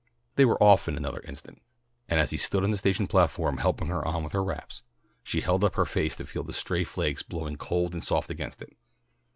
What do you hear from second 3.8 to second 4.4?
her on with